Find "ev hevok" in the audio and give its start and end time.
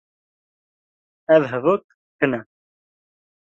1.35-1.85